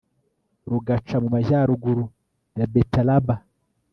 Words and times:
rugaca 0.71 1.15
mu 1.23 1.27
majyaruguru 1.35 2.03
ya 2.59 2.65
betaraba 2.73 3.35